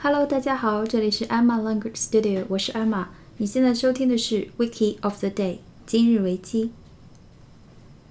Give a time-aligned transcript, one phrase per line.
[0.00, 3.06] Hello，大家好，这里是 Emma Language Studio，我是 Emma。
[3.38, 6.70] 你现在收听的是 Wiki of the Day，今日维基。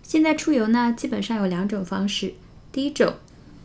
[0.03, 2.33] 现在出游呢，基本上有两种方式。
[2.73, 3.13] 第一种，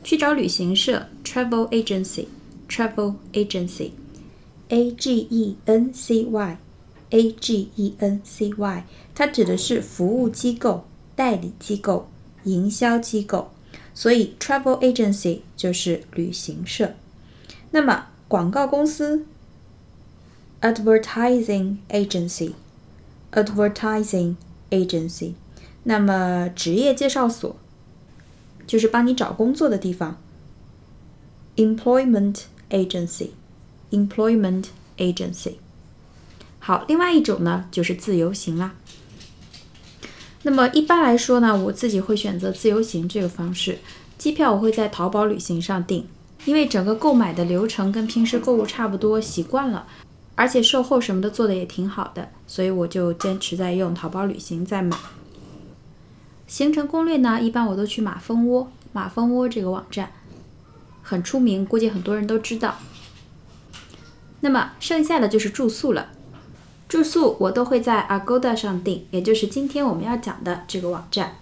[0.05, 8.87] 去找旅行社 （travel agency），travel agency，a g e n c y，a g e n c y，
[9.17, 10.87] 它指的是服务机构、
[11.17, 12.09] 代理机构、
[12.45, 13.51] 营销机构，
[13.93, 16.95] 所以 travel agency 就是旅行社。
[17.75, 19.27] 那么广告公司
[20.63, 24.37] ，advertising agency，advertising
[24.71, 25.35] agency。
[25.83, 27.55] 那么职业介绍所，
[28.67, 30.19] 就是帮你找工作的地方
[31.57, 35.57] ，employment agency，employment agency。
[36.59, 38.77] 好，另外一种呢就是自由行啦。
[40.45, 43.81] 那么一般来说呢，我自己会选择自由行这个方式，
[44.17, 46.09] 机票我会在淘宝旅行上订。
[46.45, 49.87] 因为整个购买的流程跟平时购物差不多，习惯了，
[50.35, 54.97] 而且售后什么的做的也挺好的，所以我就坚持在用淘宝旅行在买。
[56.47, 60.11] 行程攻略呢，一般我都去马蜂窝，马蜂窝这个网站
[61.03, 62.77] 很出名，估计很多人都知道。
[64.41, 66.09] 那么剩下的就是住宿了，
[66.89, 71.37] 住宿我都会在 Agoda 上订，也就是今天我们要讲的这个网站。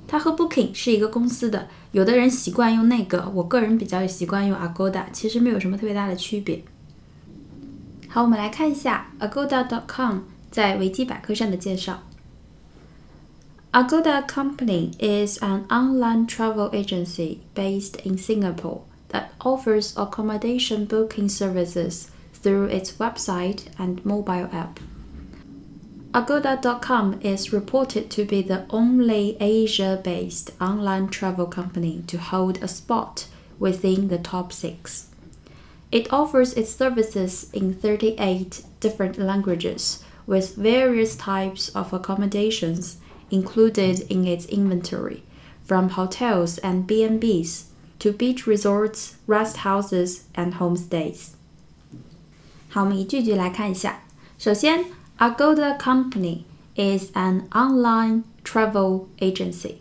[0.09, 6.65] 它和 Booking 是一个公司的，有的人习惯用那个，我个人比较习惯用 agoda，其实没有什么特别大的区别。
[8.09, 10.19] 好，我们来看一下 agoda.com
[10.51, 12.03] 在维基百科上的介绍。
[13.75, 22.65] Agoda Company is an online travel agency based in Singapore that offers accommodation booking services through
[22.65, 24.81] its website and mobile app.
[26.15, 32.69] Agoda.com is reported to be the only Asia based online travel company to hold a
[32.69, 33.27] spot
[33.59, 35.09] within the top six.
[35.93, 42.97] It offers its services in 38 different languages with various types of accommodations
[43.30, 45.24] included in its inventory,
[45.66, 47.66] from hotels and B&Bs
[48.00, 51.30] to beach resorts, rest houses, and homestays.
[52.70, 54.02] 好，我们一句句来看一下。
[54.38, 54.86] 首先，
[55.20, 56.44] Agoda Company
[56.76, 59.76] is an online travel agency.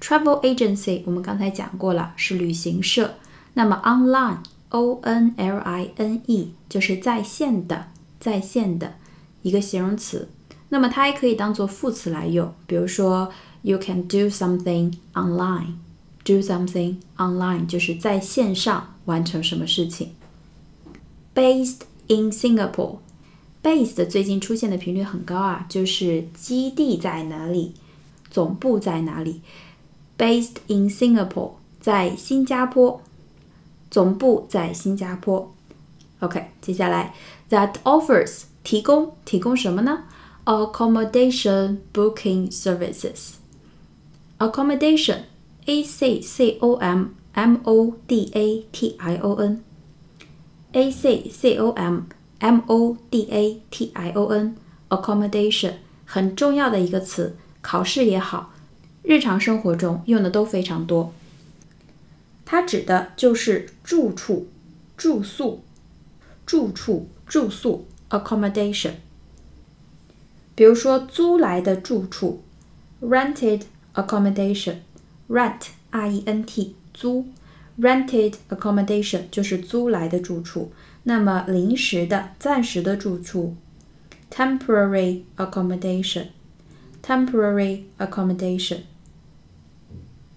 [0.00, 3.14] Travel agency 我们刚才讲过了，是旅行社。
[3.54, 7.88] 那么 online o n l i n e 就是在线的，
[8.20, 8.94] 在线的
[9.42, 10.28] 一个形容词。
[10.73, 15.75] 那么它还可以当做副词来用，比如说，you can do something online。
[16.23, 20.15] do something online 就是在线上完成什么事情。
[21.35, 27.73] Based in Singapore，based 最近出现的频率很高啊，就是基地在哪里，
[28.31, 29.41] 总部在哪里。
[30.17, 32.99] Based in Singapore，在新加坡，
[33.91, 35.53] 总部在新加坡。
[36.21, 37.13] OK，接下来
[37.51, 40.05] ，that offers 提供提供什么呢
[40.44, 43.36] ？accommodation booking services.
[44.38, 45.22] Accommodation,
[45.66, 49.62] a c c o m m o d a t i o n,
[50.72, 52.04] a c c o m
[52.38, 54.56] m o d a t i o n,
[54.88, 55.72] accommodation
[56.04, 58.52] 很重要的一个词，考试也好，
[59.02, 61.12] 日常生活中用的都非常多。
[62.46, 64.48] 它指的就是住处、
[64.96, 65.62] 住宿、
[66.46, 68.92] 住处、住宿 accommodation。
[70.55, 72.43] 比如说租来的住处
[73.01, 77.25] ，rented accommodation，rent r e n t 租
[77.79, 80.71] ，rented accommodation 就是租来的住处。
[81.03, 83.55] 那么临时的、暂时的住处
[84.31, 88.81] ，temporary accommodation，temporary accommodation。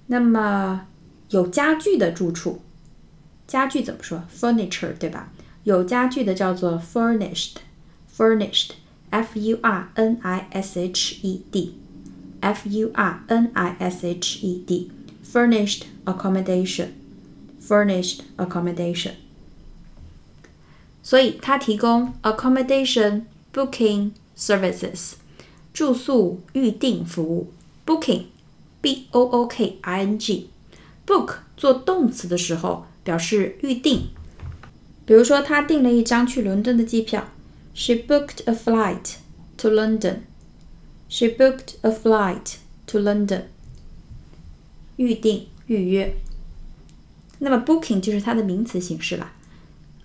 [0.06, 0.86] 那么
[1.30, 2.62] 有家具的住处，
[3.46, 5.30] 家具怎么说？furniture 对吧？
[5.64, 8.70] 有家具的叫做 furnished，furnished。
[9.16, 11.74] F U R N I S H E D,
[12.40, 14.90] F U R N I S H E D,
[15.24, 16.88] furnished accommodation,
[17.58, 19.12] furnished accommodation.
[21.02, 23.22] 所以它提供 accommodation
[23.54, 25.12] booking services
[25.72, 27.54] 住宿预订服务
[27.86, 28.24] booking
[28.82, 30.50] b o o k i n g
[31.06, 34.08] book 做动词的时候表示预订，
[35.06, 37.26] 比如说他订了一张去伦敦的机票。
[37.75, 39.17] She booked a flight
[39.57, 40.21] to London.
[41.07, 42.57] She booked a flight
[42.87, 43.43] to London.
[44.97, 46.15] 预定、预约。
[47.39, 49.31] 那么 booking 就是它的名词形式了，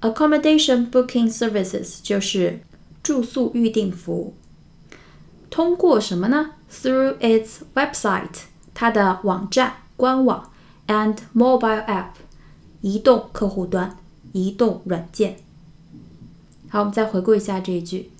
[0.00, 2.60] accommodation booking services 就是
[3.02, 4.34] 住宿预订服务。
[5.50, 6.52] 通过什么呢？
[6.70, 10.50] Through its website，它的网站、官网，
[10.86, 12.10] and mobile app，
[12.80, 13.98] 移动客户端、
[14.32, 15.36] 移动软件。
[16.70, 18.10] 好，我们再回顾一下这一句。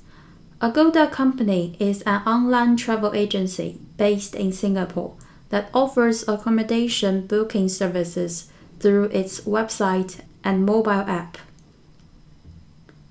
[0.60, 5.12] Agoda Company is an online travel agency based in Singapore
[5.50, 8.44] that offers accommodation booking services
[8.80, 11.34] through its website and mobile app.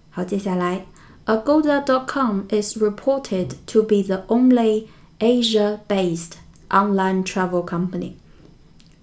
[0.10, 0.88] 好，接下来，
[1.26, 4.88] Agoda.com is reported to be the only
[5.20, 6.34] Asia-based
[6.70, 8.14] online travel company.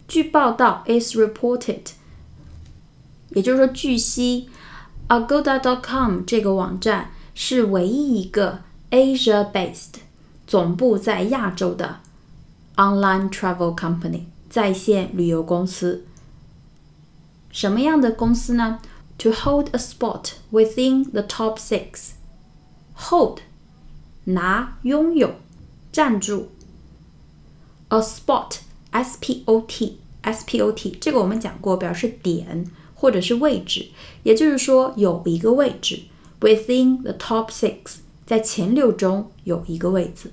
[0.08, 1.92] 据报道，is reported，
[3.30, 4.48] 也就是说，据悉。
[5.08, 9.94] Agoda.com 这个网站是唯一一个 Asia-based
[10.46, 12.00] 总部在亚洲的
[12.76, 16.06] online travel company 在线旅游公司。
[17.50, 18.78] 什么样的公司呢？
[19.18, 23.40] To hold a spot within the top six。Hold
[24.24, 25.34] 拿拥有
[25.92, 26.50] 占住
[27.88, 32.66] a spot S P O T S P O T 这个我们讲过，表示点。
[32.99, 33.85] 或者是位置，
[34.23, 35.99] 也就是说有一个位置
[36.41, 40.31] within the top six，在前六中有一个位置。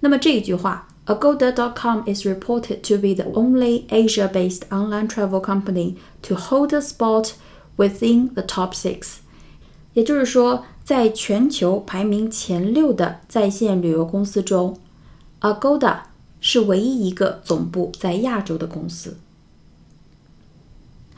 [0.00, 7.34] 那么这一句话，Agoda.com is reported to be the only Asia-based online travel company to hold a spot
[7.76, 9.18] within the top six。
[9.94, 14.76] 也就是说，在全球排名前六的在线旅游公司中
[15.40, 16.00] ，Agoda
[16.40, 19.16] 是唯一一个总部在亚洲的公司。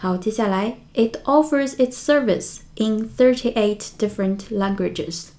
[0.02, 5.30] 好，接下来，it offers its service in thirty-eight different languages。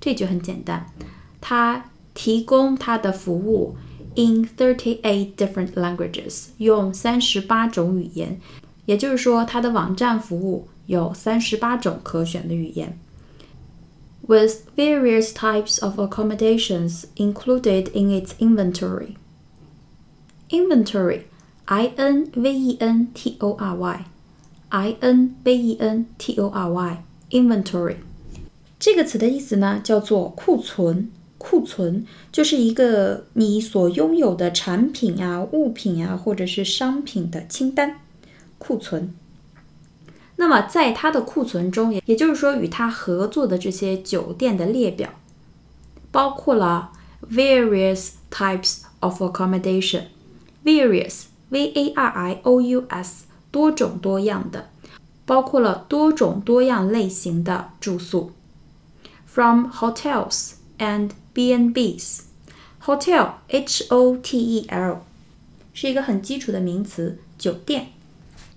[0.00, 0.86] 这句很简单，
[1.40, 3.76] 它提供它的服务
[4.14, 8.40] in thirty-eight different languages，用三十八种语言，
[8.86, 12.98] 也就是说，它的网站服务有三十八种可选的语言。
[14.26, 19.16] With various types of accommodations included in its inventory.
[20.48, 21.24] Inventory
[21.71, 26.49] i n v e n t o r y，i n v e n t o
[26.49, 27.97] r y，inventory
[28.79, 31.11] 这个词的意思呢，叫做库存。
[31.37, 37.99] 库存就是一个你所拥有的产品啊、物品啊，或者是商品的清单。
[38.57, 39.13] 库存。
[40.37, 45.13] 那么在它的库存中，也也就是说，与它合作的这些酒店的列表，
[46.11, 46.91] 包括了
[47.31, 51.25] various types of accommodation，various。
[51.50, 54.70] V A R I O U S，多种多样的，
[55.24, 58.32] 包括了多种多样类型的住宿。
[59.26, 65.02] From hotels and B and B's，hotel H O T E L
[65.72, 67.88] 是一个很基础的名词，酒店。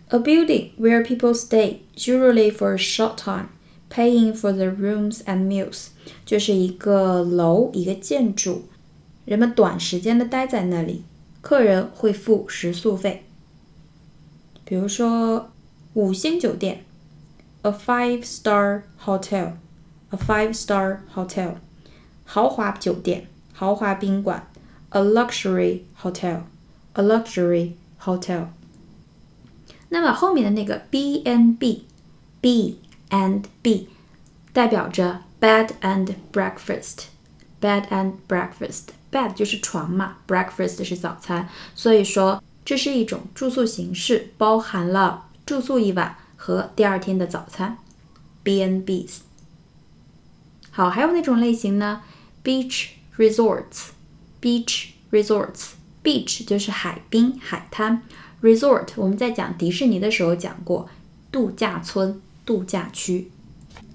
[0.10, 3.50] A building where people stay, usually for a short time,
[3.90, 5.88] paying for the rooms and meals，
[6.26, 8.64] 就是一个楼，一个建筑，
[9.26, 11.04] 人们短时间的待在那里。
[11.43, 13.25] 客人会付食宿费，
[14.65, 15.51] 比如说
[15.93, 16.85] 五星酒店
[17.63, 21.57] ，a five-star hotel，a five-star hotel，
[22.25, 24.49] 豪华酒店，豪华宾馆
[24.91, 28.47] ，a luxury hotel，a luxury hotel。
[29.89, 32.79] 那么后面的那个 B and B，B
[33.11, 33.89] and B，
[34.53, 38.91] 代表着 bed and breakfast，bed and breakfast。
[39.13, 47.77] Bed 就是床嘛，breakfast 是早餐，所以说这是一种住宿形式，包含了住宿一晚和第二天的早餐
[48.43, 49.19] BNBs。
[50.71, 52.01] 好，还有哪种类型呢
[52.43, 58.03] ？Beach resorts，beach resorts，beach 就是海滨海滩
[58.41, 60.89] ，resort 我们在讲迪士尼的时候讲过，
[61.31, 63.31] 度假村、度假区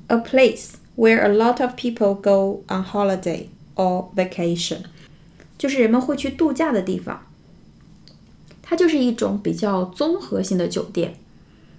[0.08, 4.84] ，a place where a lot of people go on holiday or vacation。
[5.58, 7.26] 就是人们会去度假的地方，
[8.62, 11.16] 它就是一种比较综合性的酒店，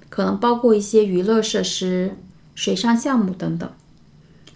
[0.08, 2.16] 可能包括一些娱乐设施、
[2.54, 3.70] 水上项目等等。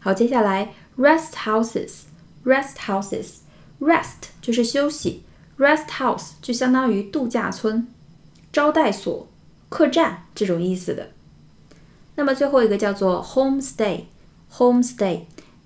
[0.00, 5.22] 好，接下来 rest houses，rest houses，rest 就是休息
[5.58, 7.86] ，rest house 就相当于度假村、
[8.52, 9.28] 招待所、
[9.68, 11.10] 客栈这种意思的。
[12.16, 15.20] 那么最后一个叫做 homestay，homestay。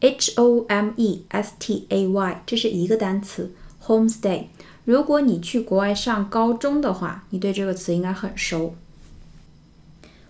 [0.06, 3.52] H O M E S T A Y，这是一个单词，
[3.84, 4.46] homestay。
[4.84, 8.74] 如果你去国外上高中的话，你对这个词应该很熟。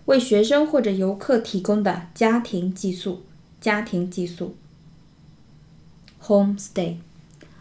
[0.04, 3.22] 为学生或者游客提供的家庭寄宿，
[3.60, 4.56] 家庭寄宿，
[6.22, 6.96] homestay。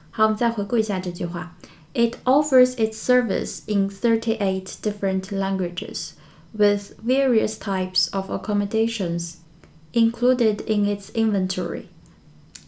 [0.09, 1.55] 好，我们再回顾一下这句话
[1.93, 6.11] It offers its service in 38 different languages
[6.51, 9.35] with various types of accommodations
[9.93, 11.85] included in its inventory,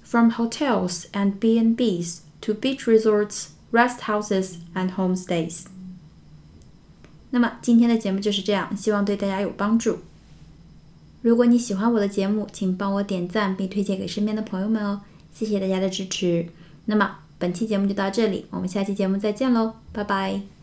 [0.09, 5.65] From hotels and B&Bs to beach resorts, rest houses and homestays.
[7.31, 9.99] 那么今天的节目就是这样，希望对大家有帮助。
[11.21, 15.03] 如果你喜欢我的节目，请帮我点赞并推荐给身边的朋友们哦，
[15.35, 16.47] 谢谢大家的支持。
[16.87, 20.58] 那么本期节目就到这里，我们下期节目再见喽，拜拜。